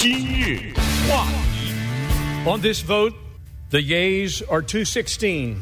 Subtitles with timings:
[0.00, 0.72] 今日
[1.08, 2.48] 话题。
[2.48, 3.14] On this vote,
[3.70, 5.60] the yeas are 216,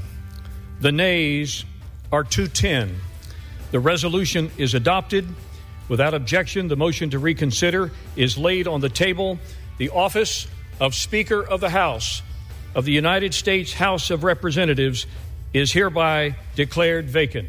[0.79, 1.65] the nays
[2.13, 3.01] are 210.
[3.71, 5.27] The resolution is adopted.
[5.89, 9.39] Without objection, the motion to reconsider is laid on the table.
[9.79, 10.47] The office
[10.81, 12.21] of Speaker of the House
[12.75, 15.07] of the United States House of Representatives
[15.55, 17.49] is hereby declared vacant.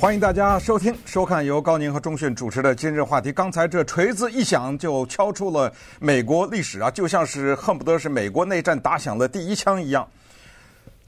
[0.00, 3.32] 欢迎大家收听、收看由高宁和钟迅主持的今日话题。
[3.32, 10.08] 刚才这锤子一响，就敲出了美国历史啊，就像是恨不得是美国内战打响了第一枪一样。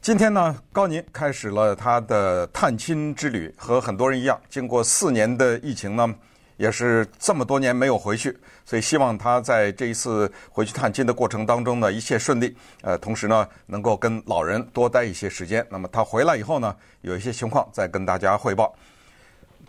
[0.02, 6.12] 今天呢，高宁开始了他的探亲之旅，和很多人一样，经过四年的疫情呢，
[6.60, 12.54] 也是这么多年没有回去，所以希望他在这一次回去探亲的过程当中呢，一切顺利。
[12.82, 15.66] 呃，同时呢，能够跟老人多待一些时间。
[15.70, 18.76] 那么他回来以后呢，有一些情况再跟大家汇报。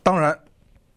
[0.03, 0.37] 当然，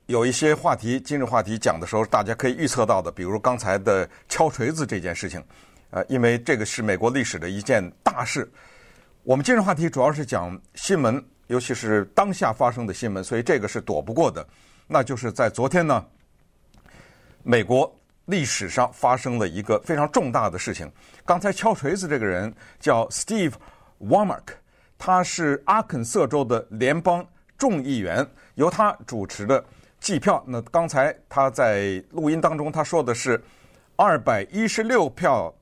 [0.06, 5.40] 有一些话题，今日话题讲的时候，大家可以预测到的，比如刚才的敲锤子这件事情。
[5.90, 8.50] 呃，因为这个是美国历史的一件大事。
[9.22, 14.44] 我们今日话题主要是讲新闻，尤其是当下发生的新闻，所以这个是躲不过的。
[14.86, 16.04] 那就是在昨天呢，
[17.42, 17.90] 美国
[18.26, 20.90] 历史上发生了一个非常重大的事情。
[21.24, 23.54] 刚才敲锤子这个人叫 Steve
[24.00, 24.42] Womack，
[24.98, 29.64] 他是阿肯色州的联邦众议员，由他主持的
[30.00, 30.42] 计票。
[30.46, 33.42] 那刚才他在录音当中他说的是
[33.96, 35.52] 二百一十六票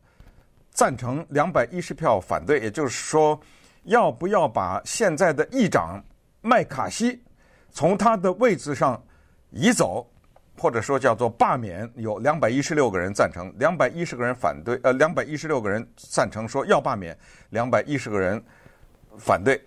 [0.71, 3.41] 赞成，两百一十票反对，也就是说，
[3.85, 6.03] 要不要把现在的议长
[6.41, 7.23] 麦卡锡
[7.71, 9.03] 从他的位置上
[9.53, 10.11] 移走，
[10.59, 17.17] 或者说叫做罢免，有两百一十六个人赞成，两百一十个人反对，呃，两百一十六个人赞成说要罢免，
[17.51, 18.43] 两百一十个人
[19.19, 19.63] 反对，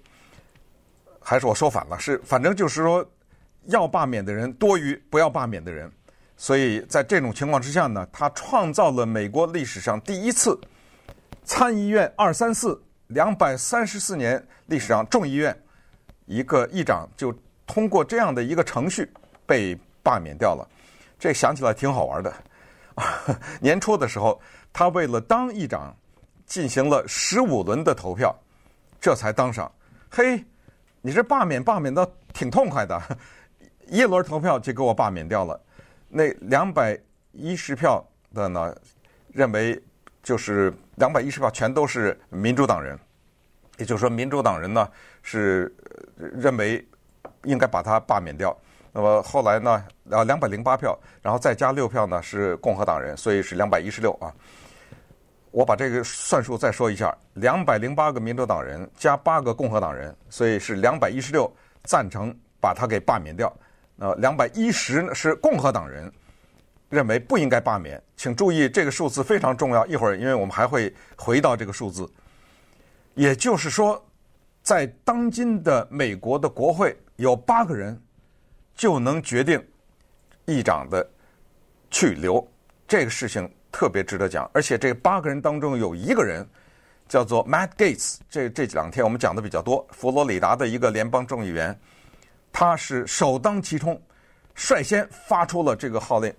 [1.19, 1.99] 还是我说反了？
[1.99, 3.07] 是，反正就是说
[3.65, 5.91] 要罢免的人多于不要罢免的人，
[6.35, 10.59] 所以在这种情况之下呢，他创造了美国历史上第一次
[11.43, 15.55] 参议院二三四两百三十四年历史上众议院
[16.25, 17.31] 一个议长就
[17.67, 19.07] 通过这样的一个程序。
[19.45, 20.67] 被罢免掉了，
[21.17, 22.33] 这想起来挺好玩的。
[23.59, 24.39] 年初的时候，
[24.71, 25.95] 他为了当议长，
[26.45, 28.33] 进行了十五轮的投票，
[29.01, 29.71] 这才当上。
[30.09, 30.43] 嘿，
[31.01, 33.01] 你这罢免罢免的挺痛快的，
[33.87, 35.59] 一轮投票就给我罢免掉了。
[36.07, 36.97] 那两百
[37.33, 38.01] 一十票
[38.33, 38.73] 的呢，
[39.33, 39.81] 认为
[40.23, 42.97] 就是两百一十票全都是民主党人，
[43.77, 44.89] 也就是说，民主党人呢
[45.21, 45.75] 是
[46.17, 46.87] 认为
[47.43, 48.57] 应该把他罢免掉。
[48.97, 49.71] 那么后来呢？
[50.09, 54.33] 啊，两百零八票，然后再加六票呢，是共和党人，所以是两百一十六啊。
[55.51, 63.53] 我把这个算数再说一下：两百零八个民主党人加八个共和党人，所以是两百一十六赞成把他给罢免掉。
[63.97, 66.09] 呃，两百一十是共和党人
[66.87, 68.01] 认为不应该罢免。
[68.15, 69.85] 请注意，这个数字非常重要。
[69.87, 72.09] 一会儿，因为我们还会回到这个数字。
[73.13, 74.01] 也就是说，
[74.63, 78.01] 在当今的美国的国会有八个人。
[78.75, 79.63] 就能决定
[80.45, 81.07] 议长的
[81.89, 82.45] 去留，
[82.87, 84.49] 这个事情特别值得讲。
[84.53, 86.45] 而且这八个人当中有一个人
[87.07, 91.77] 叫做 Matt Gaetz，这这两天我们讲的比较多，佛罗里达的一个联邦众议员，
[92.51, 93.99] 他是首当其冲，
[94.53, 96.33] 率先发出了这个号令。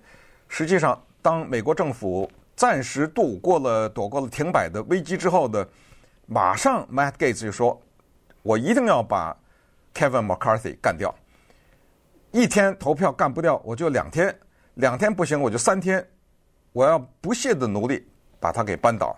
[0.47, 5.67] 实际上，当美国政府暂时度过了躲过了停摆的危机之后的，
[6.25, 7.81] 马上 Matt Gaetz 就说
[8.43, 9.35] ：“我一定要把
[9.93, 11.13] Kevin McCarthy 干掉。”
[12.37, 14.29] 一天投票干不掉，我就两天；
[14.75, 16.07] 两天不行，我就三天。
[16.71, 18.07] 我要不懈的努力
[18.39, 19.17] 把它给扳倒。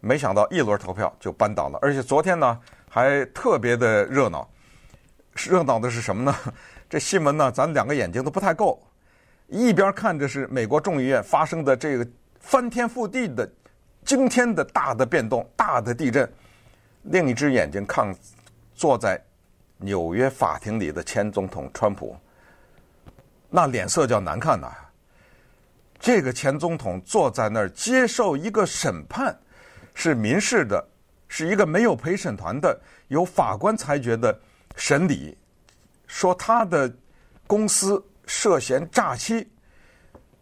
[0.00, 2.60] 没想到一轮投票就扳倒了，而且昨天呢
[2.90, 4.50] 还特别的热闹。
[5.32, 6.34] 热闹的是什么呢？
[6.90, 8.82] 这新闻呢，咱两个眼睛都不太够。
[9.46, 12.04] 一边看着是美国众议院发生的这个
[12.40, 13.48] 翻天覆地的
[14.04, 16.28] 惊天的大的变动、大的地震，
[17.02, 18.12] 另一只眼睛看
[18.74, 19.22] 坐在
[19.78, 22.16] 纽约法庭里的前总统川普。
[23.48, 24.68] 那脸色叫难看呐！
[25.98, 29.36] 这个前总统坐在那儿接受一个审判，
[29.94, 30.84] 是民事的，
[31.26, 32.78] 是一个没有陪审团的，
[33.08, 34.38] 由法官裁决的
[34.76, 35.36] 审理，
[36.06, 36.92] 说他的
[37.46, 39.48] 公司涉嫌诈欺。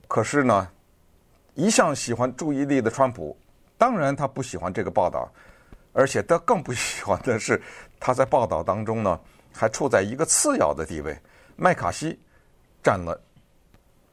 [0.09, 0.69] 可是呢，
[1.55, 3.37] 一向喜欢注意力的川普，
[3.79, 5.33] 当然他不喜欢这个报道，
[5.93, 7.63] 而且他更不喜欢的是，
[8.01, 9.21] 他在报道当中呢，
[9.53, 11.17] 还处在一个次要的地位，
[11.55, 12.19] 麦卡锡。
[12.85, 13.19] 占了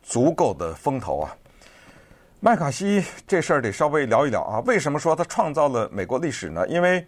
[0.02, 1.36] 足够的风头啊！
[2.40, 4.60] 麦卡锡这事儿得稍微聊一聊啊。
[4.62, 6.66] 为什么说他创造了美国历史呢？
[6.70, 7.06] 因为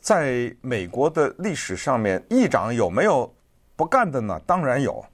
[0.00, 3.30] 在美国的历史上面，议长有没有
[3.74, 4.40] 不干的呢？
[4.46, 5.04] 当然有。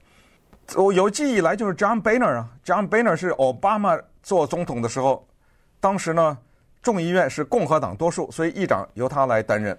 [0.75, 5.27] 我有记忆来就是 John Boehner 啊，John Boehner 是奥巴马做总统的时候，
[5.79, 6.37] 当时呢
[6.79, 9.75] 众议院是共和党多数，所以议长由他来担任。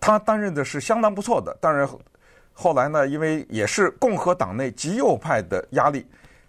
[0.00, 1.86] 他担任的是相当不错的，当然
[2.60, 6.04] 后来呢，因为也是共和党内极右派的压力。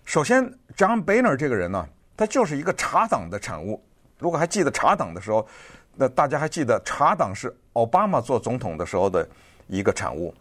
[0.06, 0.44] 首先
[0.76, 3.80] ，John Boehner 这个人呢，他就是一个茶党的产物。
[4.18, 5.48] 如果还记得茶党的时候，
[5.96, 9.30] 那大家还记得茶党是奥巴马做总统的时候的
[9.68, 10.34] 一个产物。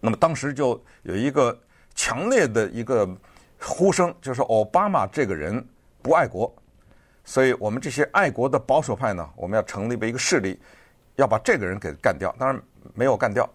[0.00, 1.56] 那么当时就有一个
[1.94, 3.08] 强烈的一个
[3.60, 5.64] 呼声，就是奥巴马这个人
[6.02, 6.52] 不爱国，
[7.24, 10.60] 所以我们这些爱国的保守派呢，我们要成立一个势力。
[11.14, 12.60] 要把这个人给干掉，当然
[12.94, 13.48] 没有干掉，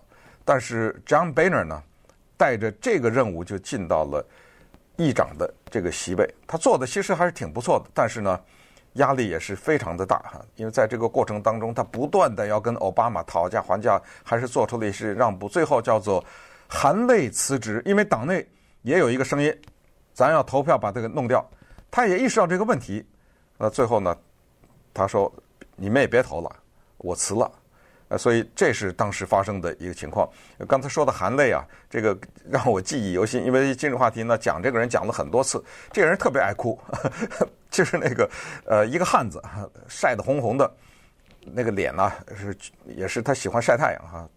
[0.46, 1.84] 但是 John Boehner 呢，
[2.38, 4.26] 带着这个任务就进到了
[4.96, 6.34] 议长的这个席位。
[6.46, 8.40] 他做的其实还是挺不错的，但是呢，
[8.94, 10.40] 压力也是非常的大哈。
[10.56, 16.24] 因为在这个过程当中，他不断的要跟奥巴马讨价还价，还是做出了一些让步，最后叫做
[16.68, 17.82] 含泪辞职。
[17.84, 18.48] 因为党内
[18.84, 19.52] 也有一个声音，
[20.14, 21.44] 咱要投票把这个弄掉。
[21.90, 23.04] 他也意识到这个问题，
[23.58, 24.16] 那最后呢，
[24.94, 25.34] 他说
[25.76, 26.56] ：“你们也别投了。”
[26.98, 27.52] 我辞了，
[28.18, 30.30] 所以这是当时发生的一个情况。
[30.68, 32.18] 刚才说的含泪啊，这个
[32.50, 36.80] 让我记忆犹新，因为今日话题呢讲这个人讲了很多次，这个人特别爱哭，
[37.70, 38.30] 就是那个
[38.66, 39.42] 呃一个汉子，
[39.88, 40.72] 晒得红红的，
[41.42, 44.30] 那个脸呢是也是他喜欢晒太阳哈，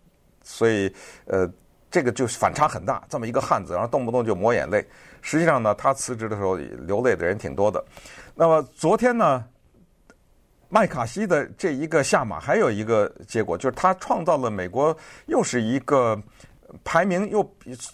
[0.42, 0.94] 所以
[1.26, 1.50] 呃
[1.90, 4.86] 这个就反差很大，这么一个汉子，然后动不动就抹眼泪。
[5.20, 7.84] 实际上呢，他辞职的时候流泪的人挺多的。
[8.34, 9.44] 那么昨天呢？
[10.68, 16.20] 麦卡锡的这一个下马，还有一个结果，就是他创造了美国又是一个
[16.84, 17.40] 排名又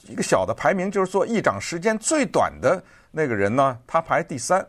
[0.09, 2.83] 一个小的排名，就是做议长时间最短的
[3.13, 4.67] 那个人呢，他排第三。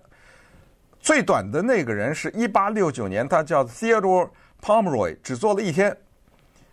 [0.99, 4.29] 最短的那个人是一八六九年，他叫 Theodore
[4.61, 5.95] Pomeroy，只做了一天。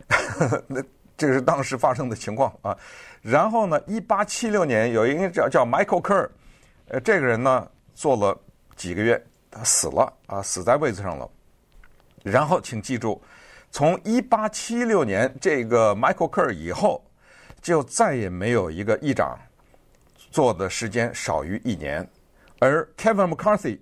[0.66, 0.82] 那
[1.16, 2.76] 这是当时发生的情况啊。
[3.20, 6.28] 然后呢，一八七六年有一个叫叫 Michael Kerr，
[6.88, 8.38] 呃，这个人呢做了
[8.74, 9.22] 几个月。
[9.52, 11.30] 他死了啊，死在位子上了。
[12.24, 13.20] 然后，请记住，
[13.70, 17.04] 从一八七六年这个 Michael Kerr 以后，
[17.60, 19.38] 就再也没有一个议长
[20.30, 22.08] 做的时间少于一年，
[22.60, 23.78] 而 Kevin McCarthy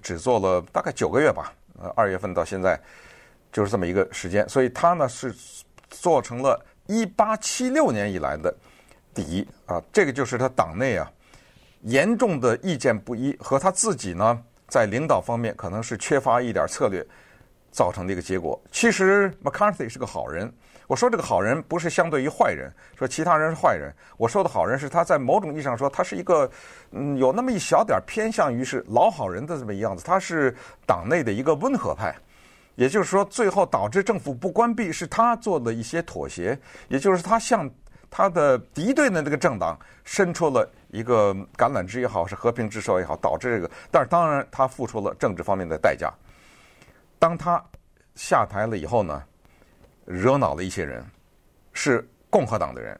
[0.00, 2.80] 只做了大概九个月吧，呃，二月份到现在
[3.52, 5.34] 就是这么一个时间，所以他呢是
[5.90, 8.54] 做成了一八七六年以来的
[9.12, 11.10] 第一啊，这个就是他党内啊
[11.82, 14.42] 严重的意见不一和他自己呢。
[14.68, 17.04] 在领导方面，可能是缺乏一点策略，
[17.70, 18.60] 造成的一个结果。
[18.70, 20.52] 其实 McCarthy 是个好人。
[20.88, 23.92] 我说这个好人不是相对于坏人，说其他人是坏人。
[24.16, 26.48] 我说的好人是他在某种意义上说，他是一个
[26.92, 30.04] 嗯，有那么一小点偏向于是老好人的这么一样子。
[30.04, 30.54] 他是
[30.86, 32.14] 党内的一个温和派，
[32.76, 37.68] 也就是说，最后导致政府不关闭是他做的一些妥协，也就是他向
[38.10, 40.68] 他的敌对的那个政党伸出了。
[40.88, 46.10] 一个橄榄枝也好，是和平之手也好，导致这个，但是当然他付出了政治方面的代价。
[47.18, 47.62] 当他
[48.14, 49.22] 下台了以后呢，
[50.06, 51.04] 惹恼了一些人，
[51.74, 52.98] 是共和党的人，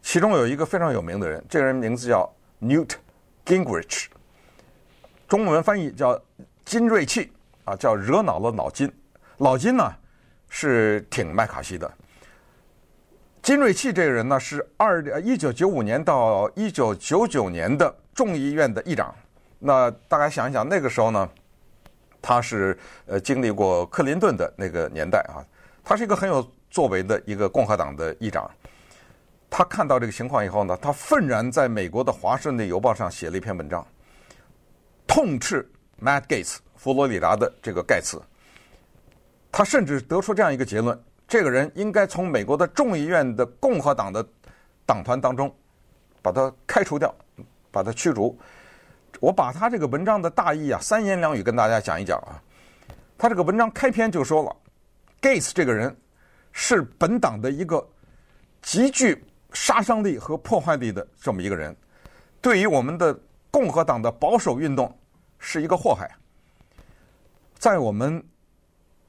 [0.00, 2.28] 其中有一个非常有名的人，这个人名字叫
[2.60, 2.94] Newt
[3.44, 4.06] Gingrich，
[5.28, 6.20] 中文翻译叫
[6.64, 7.30] 金瑞气
[7.66, 8.90] 啊，叫惹恼了老金。
[9.36, 9.94] 老金呢
[10.48, 11.88] 是挺麦卡锡的。
[13.42, 19.12] 金瑞气这个人呢，是二一九九五年到一九九九年的众议院的议长。
[19.58, 21.28] 那大家想一想，那个时候呢，
[22.20, 25.42] 他是呃经历过克林顿的那个年代啊，
[25.82, 28.48] 他是一个很有作为的一个共和党的议长。
[29.50, 33.84] 他看到这个情况以后呢，他愤然在美国的《华盛顿邮报》上写了一篇文章，
[35.04, 35.68] 痛斥
[36.00, 38.22] Matt Gates 佛罗里达的这个盖茨。
[39.50, 40.96] 他甚至得出这样一个结论。
[41.32, 44.22] 这个人应该从美国的众议院的共和党的
[44.84, 45.50] 党团当中
[46.20, 47.14] 把他开除掉，
[47.70, 48.38] 把他驱逐。
[49.18, 52.36] 我把他这个文章的大意啊，三言两语跟大家讲一讲啊。
[53.16, 54.54] 他这个文章开篇就说了
[55.22, 55.96] ，Gates 这个人
[56.52, 57.82] 是本党的一个
[58.60, 59.24] 极具
[59.54, 61.74] 杀伤力和破坏力的这么一个人，
[62.42, 63.18] 对于我们的
[63.50, 64.94] 共和党的保守运动
[65.38, 66.14] 是一个祸害，
[67.58, 68.22] 在我们。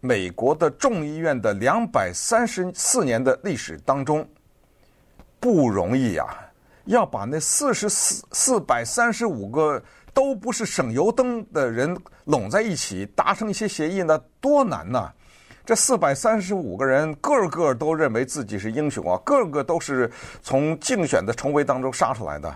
[0.05, 4.27] 美国的众议院的两百三十四年的历史当中，
[5.39, 6.25] 不容易呀！
[6.83, 9.81] 要把那四十四四百三十五个
[10.13, 15.09] 都不是省油灯的人拢在一起，达成一些协议呢，多难呐！
[15.65, 22.53] 这四百三十五个人个个都认为自己是英雄啊，个个都是从竞选的重围当中杀出来的。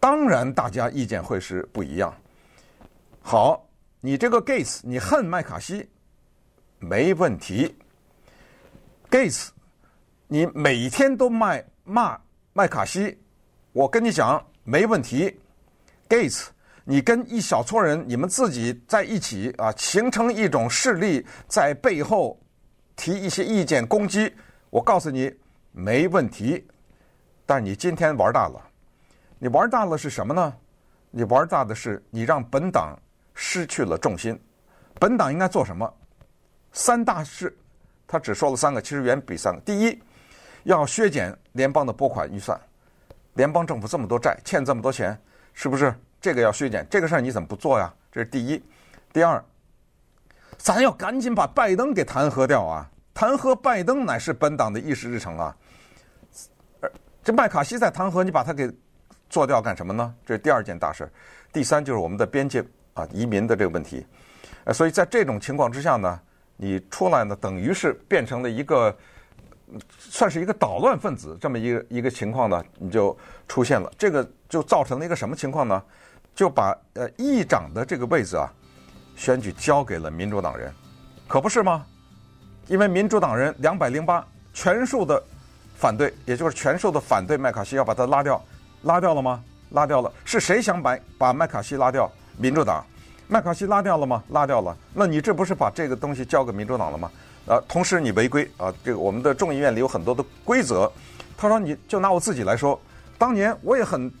[0.00, 2.10] 当然，大家意见会是不一样。
[3.20, 3.68] 好，
[4.00, 5.86] 你这个 Gates，你恨麦卡锡。
[6.82, 7.76] 没问题
[9.08, 9.50] ，Gates，
[10.26, 12.20] 你每天都骂骂
[12.52, 13.16] 麦卡锡，
[13.72, 15.38] 我跟你讲，没问题。
[16.08, 16.48] Gates，
[16.82, 22.36] 你跟一小撮人，你们自己在一起啊，形成一种势力，在背后
[22.96, 24.34] 提一些意见攻击。
[24.68, 25.32] 我告诉你，
[25.70, 26.66] 没问题。
[27.46, 28.60] 但你今天玩大了，
[29.38, 30.52] 你玩大了是什么呢？
[31.12, 32.98] 你玩大的是你让本党
[33.34, 34.36] 失去了重心。
[34.98, 35.88] 本党应该做什么？
[36.72, 37.56] 三大事，
[38.06, 39.60] 他只说了三个，其实远比三个。
[39.60, 40.02] 第一，
[40.64, 42.58] 要削减联邦的拨款预算。
[43.34, 45.18] 联邦政府这么多债，欠这么多钱，
[45.54, 46.86] 是不是这个要削减？
[46.90, 47.92] 这个事儿你怎么不做呀？
[48.10, 48.62] 这是第一。
[49.12, 49.42] 第二，
[50.58, 52.90] 咱要赶紧把拜登给弹劾掉啊！
[53.14, 55.56] 弹劾拜登乃是本党的议事日程啊。
[57.22, 58.70] 这麦卡锡在弹劾，你把他给
[59.28, 60.14] 做掉干什么呢？
[60.26, 61.10] 这是第二件大事。
[61.52, 62.64] 第三就是我们的边界
[62.94, 64.06] 啊，移民的这个问题。
[64.64, 66.20] 呃，所以在这种情况之下呢，
[66.62, 68.96] 你出来呢，等于是变成了一个。
[69.98, 73.16] 算是一个捣乱分子，这么一个一个情况呢，你就
[73.48, 73.90] 出现了。
[73.96, 75.82] 这个就造成了一个什么情况呢？
[76.34, 78.52] 就把呃议长的这个位置啊，
[79.16, 80.70] 选举交给了民主党人，
[81.26, 81.86] 可不是吗？
[82.66, 85.22] 因为民主党人两百零八全数的
[85.74, 88.44] 反对，也就是全数的反对麦卡锡要把他拉掉，
[88.82, 89.42] 拉掉了吗？
[89.70, 90.12] 拉掉了。
[90.22, 92.12] 是谁想把把麦卡锡拉掉？
[92.36, 92.84] 民主党。
[93.32, 94.22] 麦卡锡拉掉了吗？
[94.28, 94.76] 拉掉了。
[94.92, 97.10] 那你这不是把这个东西交给民主党了吗？
[97.46, 98.70] 啊，同时你违规啊！
[98.84, 100.92] 这个我们的众议院里有很多的规则。
[101.34, 102.78] 他说，你就拿我自己来说，
[103.16, 104.12] 当年我也很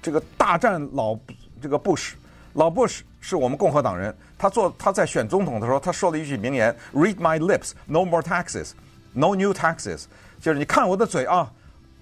[0.00, 1.14] 这个大战老
[1.60, 2.16] 这个布什，
[2.54, 4.16] 老布什是我们共和党人。
[4.38, 8.70] 他做他在选总统的时候，他说了一句名言：“Read my lips, no more taxes,
[9.12, 10.04] no new taxes。”
[10.40, 11.52] 就是你看我的嘴啊，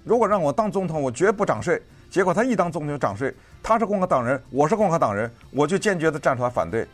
[0.04, 1.82] 如果让我当总统，我绝不涨税。
[2.08, 3.34] 结果他一当总统就涨税。
[3.62, 6.86] 他是共和党人，我是共和党人，我就坚决的站出来反对。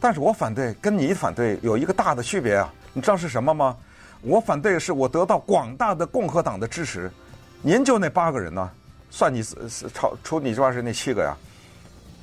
[0.00, 2.72] 但是我反对跟你反对有一个大的区别啊。
[2.92, 3.76] 你知道是什么吗？
[4.22, 7.10] 我反对的是我得到广大的共和党的支持，
[7.62, 8.70] 您就那八个人呢？
[9.10, 9.42] 算你
[9.92, 11.36] 超除你之外是那七个呀，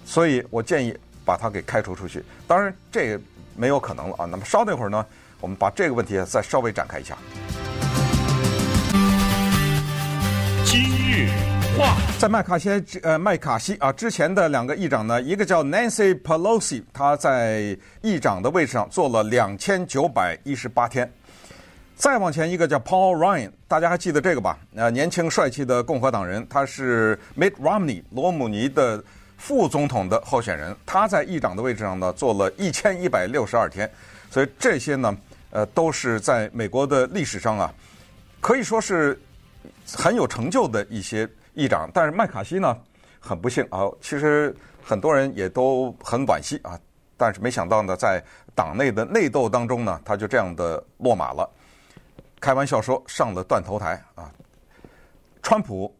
[0.06, 2.24] 所以我建议把他给开除出去。
[2.48, 3.20] 当然这也
[3.56, 4.25] 没有可能了啊。
[4.25, 5.06] 那么稍等会儿呢，
[5.42, 7.18] 我们把这个问题再稍微展开一下。
[10.63, 11.30] 今日
[11.78, 12.70] 话，在麦卡锡
[13.04, 21.10] 呃麦卡锡啊之前的两个议长呢，一个叫 Nancy Pelosi，他在议长的位置上坐了两千九百一十八天。
[21.96, 24.58] 再往前一个叫 Paul Ryan，大家还记得这个吧？
[24.76, 29.04] 呃，年轻帅气的共和党人，他是 Mitt Romney 罗姆尼的
[29.38, 30.76] 副总统的候选人。
[30.86, 33.90] 他在议长的位置上呢，坐了一千一百六十二天。
[34.32, 35.16] 所以这些呢，
[35.52, 37.72] 呃，都是在美国的历史上啊，
[38.42, 39.20] 可以说是
[39.94, 41.28] 很有成就的一些。
[41.58, 42.78] 议长，但是麦卡锡呢，
[43.20, 43.90] 很不幸啊。
[44.00, 46.80] 其实很多人也都很惋惜啊。
[47.18, 48.24] 但是没想到呢，在
[48.54, 51.50] 党内的内斗当中呢，他就这样的落马了。
[52.40, 54.32] 开玩笑说上了断头台啊。
[55.42, 55.92] 川普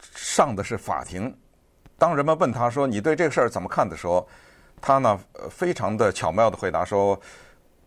[0.00, 1.36] 上的是法庭。
[1.98, 4.26] 当人们问他说：“你对这个事儿怎么看？”的时候，
[4.80, 7.20] 他呢非常的巧妙的回答说：“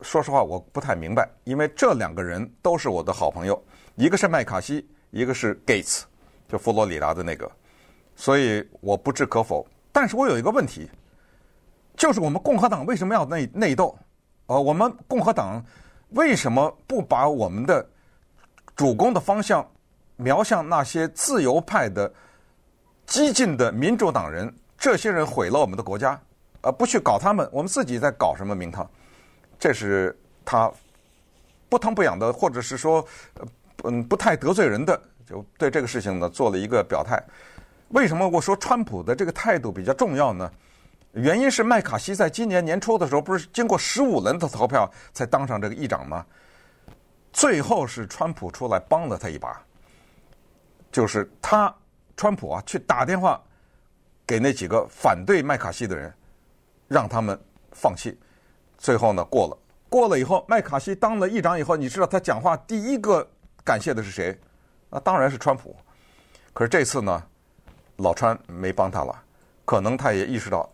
[0.03, 3.59] 说实话，我不太明白，因为这两个人都是我的好朋友，
[3.95, 6.03] 一个是麦卡锡，一个是 Gates。”
[6.51, 7.49] 就佛罗里达的那个，
[8.13, 9.65] 所以我不置可否。
[9.89, 10.89] 但是我有一个问题，
[11.95, 13.97] 就是我们共和党为什么要内内斗？
[14.47, 15.63] 呃，我们共和党
[16.09, 17.87] 为什么不把我们的
[18.75, 19.65] 主攻的方向
[20.17, 22.11] 瞄向那些自由派的
[23.05, 24.53] 激进的民主党人？
[24.77, 26.19] 这些人毁了我们的国家，
[26.63, 28.85] 呃，不去搞他们，我们自己在搞什么名堂？
[29.57, 30.69] 这是他
[31.69, 33.05] 不疼不痒的，或者是说，
[33.83, 35.01] 嗯，不太得罪人的。
[35.25, 37.21] 就对这个事情呢做了一个表态。
[37.89, 40.49] 为什么我说川普的这个态度比较重要呢？
[41.13, 46.25] 原因是麦卡锡在今年年初的时候不是经过十五轮的投票才当上这个议长吗？
[47.33, 49.61] 最后是川普出来帮了他一把，
[50.89, 51.73] 就是他
[52.15, 53.41] 川普啊去打电话
[54.25, 56.13] 给那几个反对麦卡锡的人，
[56.87, 57.37] 让他们
[57.71, 58.17] 放弃。
[58.77, 59.57] 最后呢过了，
[59.89, 63.29] 过了以后麦卡锡当了议长以后，你知道他讲话第一个
[63.65, 64.39] 感谢的是谁？
[64.93, 65.73] 那当然是川普，
[66.51, 67.23] 可是这次呢，
[67.95, 69.23] 老川没帮他了，
[69.63, 70.69] 可能他也意识到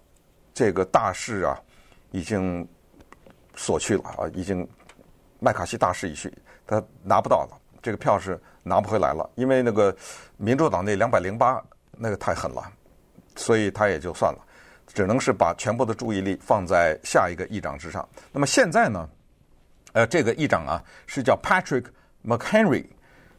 [0.55, 1.55] 这个大势啊
[2.09, 2.67] 已经
[3.55, 4.67] 所去了啊，已经
[5.39, 6.33] 麦卡锡大势已去，
[6.65, 9.95] 他拿不到了，这个票是拿不回来了，因为那个
[10.35, 12.63] 民主党那两百零八那个太狠了，
[13.35, 14.39] 所以他也就算了，
[14.87, 18.09] 只能是把全部的注意力放在下一个议长之上。
[18.31, 19.07] 那么现在呢，
[19.93, 21.85] 呃，这个议长啊是叫 Patrick
[22.25, 22.83] McHenry。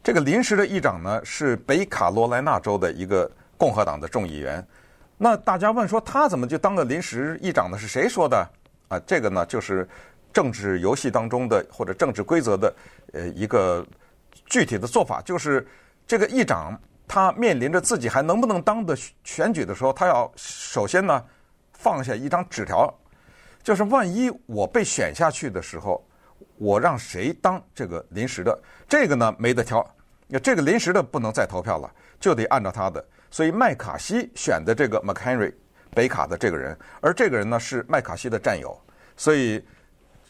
[0.08, 4.66] 这个临时的议长呢，是北卡罗来纳州的一个共和党的众议员。
[5.18, 7.76] 那大家问说，他怎么就当个临时议长呢？
[7.76, 8.50] 是谁说的？
[8.88, 9.86] 啊，这个呢，就是
[10.32, 12.74] 政治游戏当中的或者政治规则的
[13.12, 13.86] 呃一个
[14.46, 15.68] 具体的做法，就是
[16.06, 16.74] 这个议长
[17.06, 21.22] 他面临着自己还能不能当的选举的时候，他要首先呢
[21.74, 22.90] 放下一张纸条，
[23.62, 26.02] 就是万一我被选下去的时候，
[26.56, 28.58] 我让谁当这个临时的？
[28.88, 29.86] 这个呢没得挑，
[30.28, 33.04] 那这个临时的不能再投票了，就得按照他的。
[33.30, 35.52] 所以麦卡锡选的这个 McHenry
[35.94, 38.78] 北卡的这个人，而这个人呢是麦卡锡的战友，
[39.16, 39.62] 所以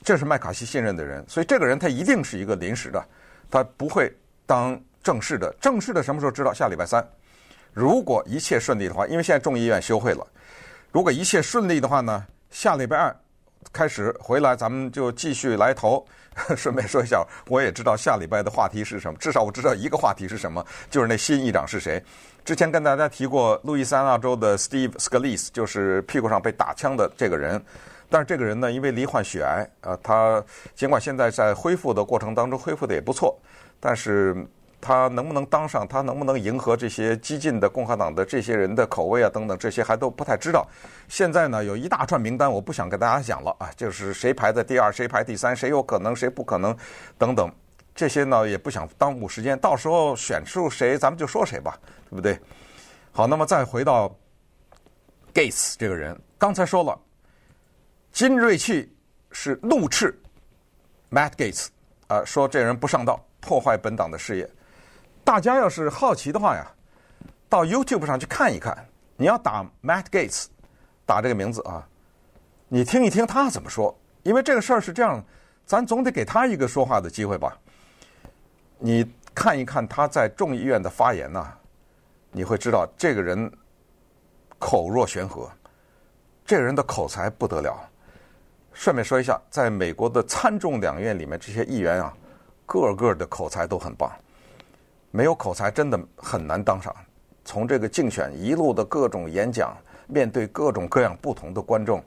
[0.02, 3.04] 这是麦卡锡信任的人，所以这个人他一定是一个临时的，
[3.50, 4.12] 他不会
[4.46, 5.52] 当正式的。
[5.60, 6.52] 正式的什么时候知道？
[6.52, 7.06] 下礼拜三，
[7.72, 10.26] 如果一切顺利的话，因为现在众议院休会了，
[10.92, 13.14] 如果一切顺利的话呢，下礼拜二
[13.72, 16.04] 开始回来，咱们就继续来投。
[16.56, 22.00] 顺便说一下，我也知道下礼拜的话题是什么，至少我知道一个话题是什么，就是那新议长是谁。
[22.44, 27.60] 之前跟大家提过，路易斯安那州的 Steve Scalise 就是屁股上被打枪的这个人，
[28.08, 30.42] 但是这个人呢，因为罹患血癌，啊，他
[30.76, 33.36] 尽管现在在恢复的过程当中恢复的也不错，
[33.80, 34.46] 但是。
[34.80, 35.86] 他能不能当上？
[35.86, 39.28] 他能不能迎合这些激进的共和党的这些人的口味啊？
[39.28, 40.66] 等等，这些还都不太知道。
[41.08, 46.76] 现在呢，有一大串名单，我不想跟大家讲了啊，就是谁排在第二，谁排第三，谁有可能，谁不可能，
[47.18, 47.50] 等等。
[47.94, 51.76] 这些呢，也不想耽误时间，到时候选出谁，咱们就说谁吧，
[52.08, 52.38] 对不对？
[53.10, 54.14] 好，那么再回到
[55.34, 56.96] Gates 这个人，刚才说了，
[58.12, 58.94] 金瑞气
[59.32, 60.16] 是怒斥
[61.10, 61.66] Matt Gates
[62.06, 64.48] 啊，说这人不上道，破坏本党的事业。
[65.28, 66.66] 大家要是好奇的话呀，
[67.50, 68.88] 到 YouTube 上去看一看。
[69.14, 70.46] 你要打 Matt Gates，
[71.04, 71.86] 打这个名字啊，
[72.66, 73.94] 你听一听他怎么说。
[74.22, 75.22] 因为这个事儿是这样，
[75.66, 77.54] 咱总得给他一个说话的机会吧。
[78.78, 81.46] 你看一看他在众议院的发言呐，
[82.32, 83.52] 你会知道这个人
[84.58, 85.46] 口若悬河，
[86.46, 87.78] 这个人的口才不得了。
[88.72, 92.16] 顺便说一下，在美国的参众两院里面，这些议员啊，
[92.64, 94.10] 个个的口才都很棒。
[95.10, 96.94] 没有口才真的很难当上。
[97.44, 102.02] 从这个竞选一路的各种演讲，面对各种各样不同的观众，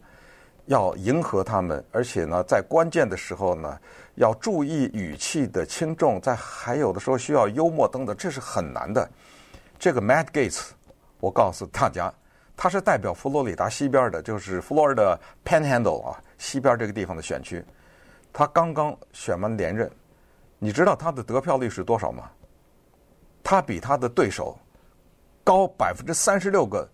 [0.65, 3.79] 要迎合他们，而且呢，在关键的时候呢，
[4.15, 9.09] 要注意语气的轻重，在还有的时候需要幽默等等，这是很难的。
[9.79, 10.69] 这个 Matt Gates，
[11.19, 12.13] 我告诉大家，
[12.55, 17.65] 他是代表佛罗里达西边的，就是 Florida Panhandle 啊，西边这个地方的选区。
[18.31, 19.91] 他刚刚选完连任，
[20.59, 22.29] 你知道他的得票率是多少吗？
[23.43, 24.57] 他比他的对手
[25.43, 26.87] 高百分之三十六个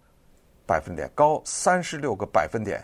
[0.66, 2.84] 百分点，高三十六个百分点。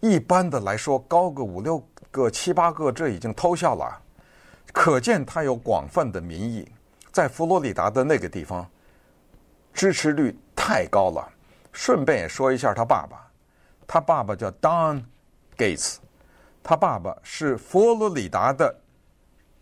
[0.00, 4.00] 一般的来说，高个五六个、七八个，这已经偷笑了。
[4.72, 6.70] 可见他有广泛的民意，
[7.12, 8.68] 在佛罗里达的那个地方，
[9.72, 11.26] 支持率太高了。
[11.72, 13.30] 顺便也说一下他爸爸，
[13.86, 15.02] 他爸爸叫 Don
[15.56, 15.96] Gates，
[16.62, 18.74] 他爸爸是佛罗里达的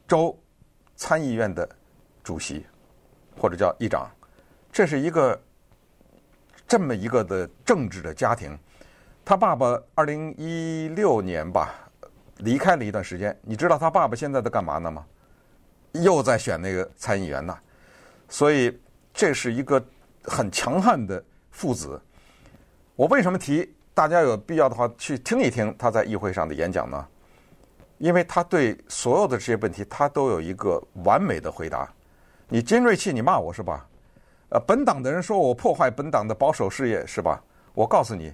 [0.09, 0.39] 州
[0.97, 1.69] 参议院的
[2.25, 2.67] 主席。
[3.39, 4.11] 或者叫议长，
[4.71, 5.41] 这是一个
[6.67, 8.59] 这么一个的政治的家庭。
[9.25, 11.75] 他爸爸二零一六年吧
[12.39, 15.05] 离开了一段时间，你知道他爸爸现在在干嘛呢吗？
[15.93, 17.57] 又在选那个参议员呢。
[18.29, 18.81] 所以
[19.13, 19.85] 这是一个
[20.25, 22.01] 很强悍的父子。
[22.97, 27.07] 我为什么提大家有必要的话去听一听他在议会上的演讲呢？
[27.99, 31.89] 因为他对所有的这些问题，他都有一个完美的回答。
[32.53, 33.89] 你金瑞气，你骂我是吧？
[34.51, 37.43] 呃，本党的人说我破坏本党的保守事业是吧？
[37.73, 38.31] 我告诉你，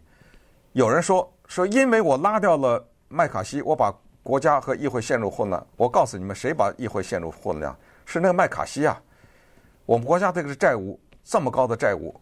[0.73, 5.65] 有人说说因为我拉掉了麦卡锡，我把国家和议会陷入混乱。
[5.77, 7.73] 我告诉你们，谁把议会陷入混乱？
[8.07, 9.01] 是那个麦卡锡啊！
[9.87, 12.13] 我们国家这个债务这么高的债务，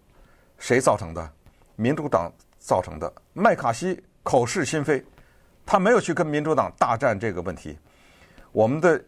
[0.59, 1.33] 谁造成的？
[1.77, 3.11] 民主党造成的。
[3.33, 5.03] 麦卡锡口是心非，
[5.65, 7.79] 他没有去跟民主党大战这个问题。
[8.53, 9.03] 我们的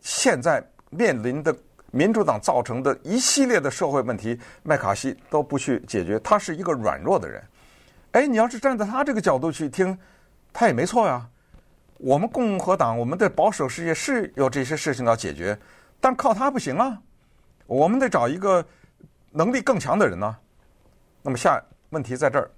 [0.00, 1.54] 现在面临的。
[1.92, 7.40] 民主党造成的一系列的社会问题，麦卡锡都不去解决，他是一个软弱的人。
[8.12, 9.96] 哎，你要是站在他这个角度去听，
[10.52, 11.28] 他也没错呀。
[11.98, 15.56] 我们共和党，我们的保守事业是有这些事情要解决，
[16.00, 16.98] 但靠他不行啊。
[17.66, 18.64] 我们得找一个
[19.30, 20.36] 能力更强的人呢。
[21.22, 22.50] 那么下问题在这儿，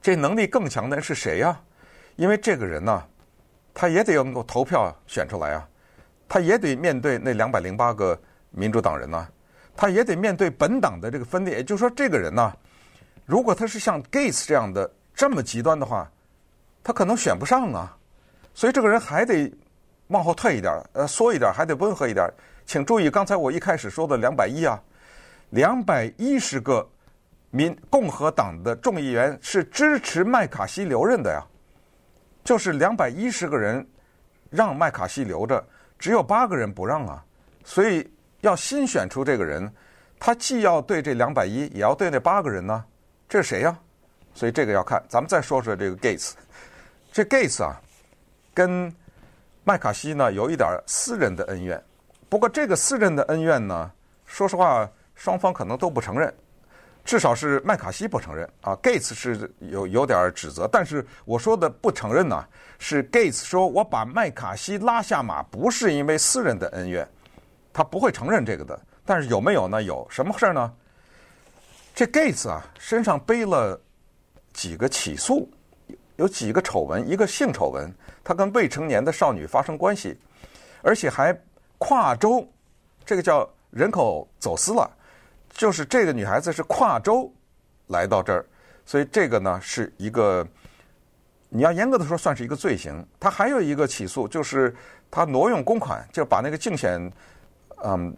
[0.00, 1.58] 这能力更强的人是谁呀？
[2.16, 3.02] 因为这个人呢，
[3.72, 5.68] 他也得能够投票选出来啊。
[6.34, 8.20] 他也得面对那两百零八个
[8.50, 9.24] 民主党人呐，
[9.76, 11.58] 他也得面对本党的这个分裂。
[11.58, 12.52] 也就是说，这个人呢，
[13.24, 16.10] 如果他是像 Gates 这样的这么极端的话，
[16.82, 17.96] 他可能选不上啊。
[18.52, 19.48] 所以这个人还得
[20.08, 22.28] 往后退一点，呃，缩一点，还得温和一点。
[22.66, 24.76] 请注意，刚才我一开始说的两百一啊，
[25.50, 26.84] 两百一十个
[27.50, 31.46] 民共和党的众议员是支持麦卡锡留任的呀，
[32.42, 33.86] 就是两百一十个人
[34.50, 35.64] 让麦卡锡留着。
[36.04, 37.24] 只有八个人不让啊，
[37.64, 38.06] 所以
[38.42, 39.72] 要新选出这个人，
[40.20, 42.84] 他既要对这两百一，也要对那八个人呢？
[43.26, 43.74] 这是谁呀？
[44.34, 45.02] 所以这个要看。
[45.08, 46.32] 咱们再说说这个 Gates，
[47.10, 47.80] 这 Gates 啊，
[48.52, 48.94] 跟
[49.64, 51.82] 麦卡锡呢有一点私人的恩怨。
[52.28, 53.90] 不过这个私人的恩怨呢，
[54.26, 56.34] 说实话，双方可能都不承认。
[57.04, 62.42] 至少是麦卡锡不承认啊，Gates 是有有点指责，但是我说的不承认呢，
[62.78, 67.06] 是 Gates 说我把麦卡锡拉下马不是因为私人的恩怨，
[67.74, 68.80] 他不会承认这个的。
[69.04, 69.82] 但是有没有呢？
[69.82, 70.72] 有什么事儿呢？
[71.94, 73.78] 这 Gates 啊身上背了
[74.54, 75.46] 几个起诉，
[76.16, 80.18] 有几个丑闻，一个性丑闻，他跟未成年的少女发生关系，
[80.80, 81.38] 而且还
[81.76, 82.50] 跨州，
[83.04, 84.90] 这个叫人口走私了。
[85.54, 87.32] 就是这个女孩子是跨州
[87.86, 88.44] 来到这儿，
[88.84, 90.44] 所以这个呢是一个，
[91.48, 93.06] 你要严格的说算是一个罪行。
[93.20, 94.74] 他还有一个起诉，就是
[95.12, 97.08] 他挪用公款，就把那个竞选
[97.84, 98.14] 嗯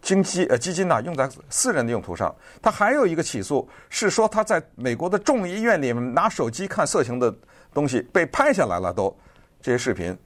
[0.00, 2.32] 经济呃基金呐用在私人的用途上。
[2.62, 7.34] 他还有一个起诉是说他在美国的众议院里面拿手机看色情的
[7.74, 9.12] 东西被拍下来了，都
[9.60, 10.16] 这些视频。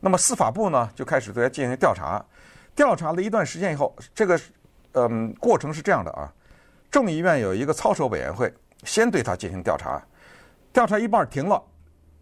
[0.00, 2.24] 那么司法部呢就开始对他进行调查，
[2.74, 4.40] 调查了一段时间以后，这个。
[4.92, 6.32] 嗯，过程是这样的啊，
[6.90, 8.52] 众议院有一个操守委员会，
[8.84, 10.02] 先对他进行调查，
[10.72, 11.62] 调查一半停了，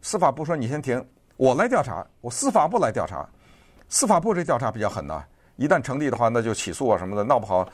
[0.03, 1.05] 司法部说你先停，
[1.37, 3.29] 我来调查，我司法部来调查，
[3.89, 5.25] 司法部这调查比较狠呐，
[5.57, 7.69] 一旦成立的话，那就起诉啊什么的，闹不好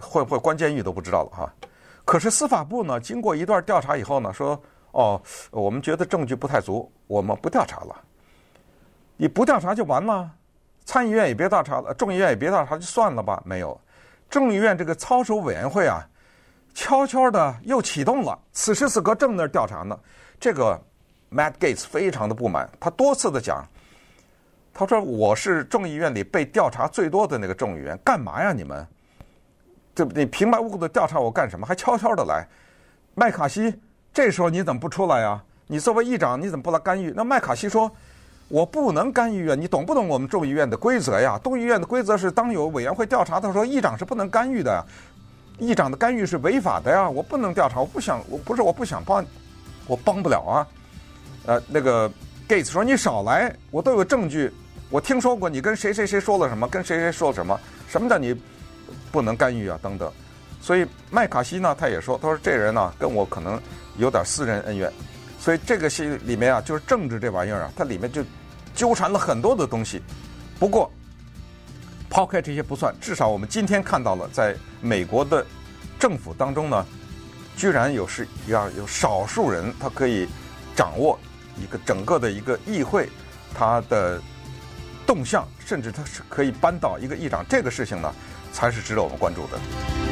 [0.00, 1.52] 会会关监狱都不知道了哈。
[2.04, 4.58] 可是司法部呢，经过一段调查以后呢，说
[4.92, 7.94] 哦，我们觉得证据不太足，我们不调查了。
[9.18, 10.30] 你不调查就完了，
[10.86, 13.78] 参议院也别调查了，众议院也别调查，就算了吧，没有。
[14.30, 16.06] 众议院这个操守委员会啊，
[16.74, 18.38] 悄悄的又启动了。
[18.52, 19.98] 此时此刻正在调查呢。
[20.38, 20.80] 这个
[21.32, 23.66] Matt Gates 非常的不满，他多次的讲，
[24.72, 28.52] 他说：“我是众议院里被调查最多的那个众议员，干嘛呀？
[28.52, 28.86] 你们，
[29.94, 30.24] 对不对？
[30.24, 31.66] 你平白无故的调查我干什么？
[31.66, 32.46] 还悄悄的来。
[33.14, 33.74] 麦卡锡
[34.12, 35.42] 这时候你怎么不出来呀？
[35.66, 37.12] 你作为议长你怎么不来干预？
[37.16, 37.90] 那麦卡锡说。”
[38.48, 39.54] 我不能干预啊！
[39.54, 41.38] 你懂不懂我们众议院的规则呀？
[41.44, 44.84] 众议院的规则是，当有委员会调查的时候，议长是不能干预的呀。
[45.58, 47.08] 议长的干预是违法的呀！
[47.08, 49.24] 我不能调查，我不想，我不是我不想帮，
[49.86, 50.66] 我帮不了啊。
[51.44, 52.10] 呃，那个
[52.48, 54.50] Gates 说：“你少来，我都有证据，
[54.88, 58.34] 我听说过你跟谁谁谁说了什么，跟谁谁说了什么，什么叫你
[59.10, 59.78] 不能干预啊？
[59.82, 60.10] 等等。”
[60.62, 63.60] 所以麦卡锡呢，他也说：“他说这人呢，跟我可能
[63.98, 64.90] 有点私人恩怨。”
[65.38, 68.22] 所以这个戏里面啊，就是政治这玩意儿啊，它里面就
[68.78, 70.00] 纠缠了很多的东西。
[70.56, 70.88] 不过
[72.08, 75.44] 抛开这些不算，至少我们今天看到了，在美国的
[75.98, 76.86] 政府当中呢，
[77.56, 80.28] 居然有是要有少数人他可以
[80.76, 81.18] 掌握
[81.60, 83.08] 一个整个的一个议会，
[83.52, 84.22] 他的
[85.04, 88.14] 动向，甚至他是可以扳倒一个议长，这个事情呢，
[88.52, 90.07] 才是值得我们关注的。